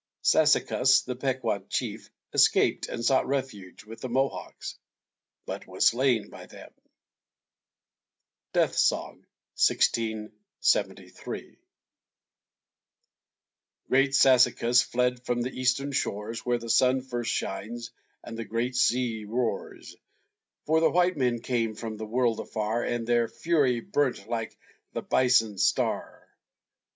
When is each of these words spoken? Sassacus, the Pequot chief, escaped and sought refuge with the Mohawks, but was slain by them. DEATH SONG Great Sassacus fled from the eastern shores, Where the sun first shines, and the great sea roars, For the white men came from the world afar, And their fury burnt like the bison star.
Sassacus, 0.23 1.03
the 1.05 1.15
Pequot 1.15 1.67
chief, 1.69 2.09
escaped 2.33 2.87
and 2.89 3.05
sought 3.05 3.27
refuge 3.27 3.83
with 3.83 4.01
the 4.01 4.09
Mohawks, 4.09 4.79
but 5.45 5.67
was 5.67 5.85
slain 5.85 6.29
by 6.31 6.47
them. 6.47 6.71
DEATH 8.51 8.75
SONG 8.75 9.27
Great 9.95 10.31
Sassacus 14.15 14.81
fled 14.83 15.23
from 15.23 15.41
the 15.43 15.51
eastern 15.53 15.91
shores, 15.91 16.43
Where 16.43 16.57
the 16.57 16.67
sun 16.71 17.01
first 17.01 17.31
shines, 17.31 17.91
and 18.23 18.35
the 18.35 18.43
great 18.43 18.75
sea 18.75 19.25
roars, 19.25 19.95
For 20.65 20.79
the 20.79 20.89
white 20.89 21.15
men 21.15 21.41
came 21.41 21.75
from 21.75 21.97
the 21.97 22.07
world 22.07 22.39
afar, 22.39 22.83
And 22.83 23.05
their 23.05 23.27
fury 23.27 23.81
burnt 23.81 24.27
like 24.27 24.57
the 24.93 25.03
bison 25.03 25.59
star. 25.59 26.27